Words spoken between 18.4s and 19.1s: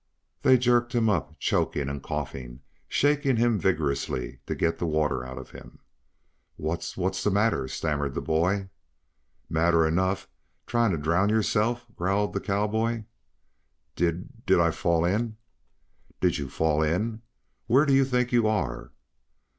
are?"